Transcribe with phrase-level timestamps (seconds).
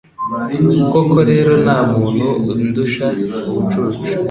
[0.91, 3.05] Koko rero nta muntu undusha
[3.49, 3.99] ubucucu